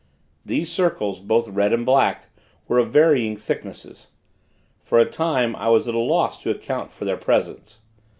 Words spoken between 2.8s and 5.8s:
varying thicknesses. For a time, I